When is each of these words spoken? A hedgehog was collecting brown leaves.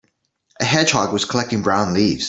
A 0.59 0.65
hedgehog 0.65 1.13
was 1.13 1.25
collecting 1.25 1.61
brown 1.61 1.93
leaves. 1.93 2.19